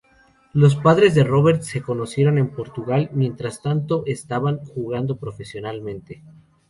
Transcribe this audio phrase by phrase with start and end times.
[0.53, 6.23] Los padres de Roberts se conocieron en Portugal, mientras tanto estaban jugando profesionalmente.